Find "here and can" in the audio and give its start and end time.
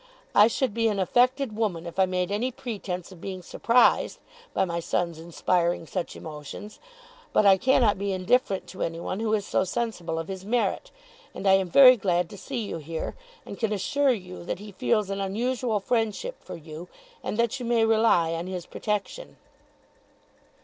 12.79-13.71